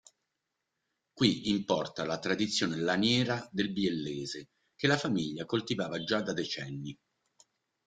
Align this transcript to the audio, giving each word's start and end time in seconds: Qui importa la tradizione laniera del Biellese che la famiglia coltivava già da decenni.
Qui 1.13 1.51
importa 1.51 2.05
la 2.07 2.17
tradizione 2.17 2.75
laniera 2.77 3.47
del 3.51 3.71
Biellese 3.71 4.47
che 4.75 4.87
la 4.87 4.97
famiglia 4.97 5.45
coltivava 5.45 6.03
già 6.03 6.21
da 6.23 6.33
decenni. 6.33 6.97